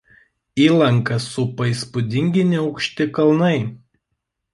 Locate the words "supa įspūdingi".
1.25-2.45